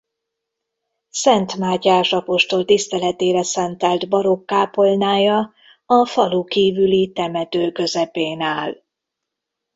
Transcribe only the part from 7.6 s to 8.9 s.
közepén áll.